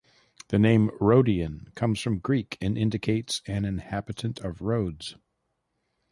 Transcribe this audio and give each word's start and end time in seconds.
The 0.47 0.57
name 0.57 0.89
"Rodion" 0.99 1.71
comes 1.75 1.99
from 2.01 2.17
Greek 2.17 2.57
and 2.59 2.75
indicates 2.75 3.43
an 3.45 3.65
inhabitant 3.65 4.39
of 4.39 4.59
Rhodes. 4.59 5.15